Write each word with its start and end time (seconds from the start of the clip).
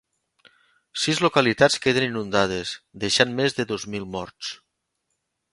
Sis 1.01 1.19
localitats 1.25 1.77
queden 1.83 2.07
inundades, 2.07 2.73
deixant 3.05 3.39
més 3.41 3.59
de 3.61 3.69
dos 3.73 3.89
mil 3.97 4.09
morts. 4.17 4.55